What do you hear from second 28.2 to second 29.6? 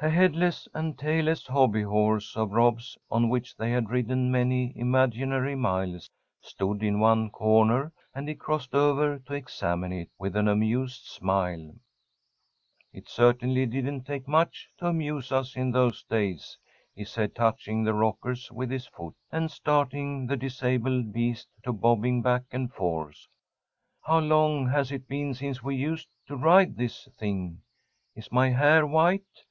my hair white?